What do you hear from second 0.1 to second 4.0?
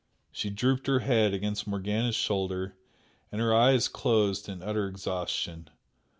She drooped her head against Morgana's shoulder and her eyes